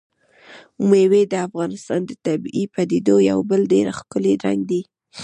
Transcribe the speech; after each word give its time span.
مېوې 0.89 1.23
د 1.31 1.33
افغانستان 1.47 1.99
د 2.05 2.11
طبیعي 2.25 2.63
پدیدو 2.73 3.15
یو 3.29 3.39
بل 3.49 3.61
ډېر 3.73 3.87
ښکلی 3.97 4.33
رنګ 4.45 4.61
دی. 4.69 4.81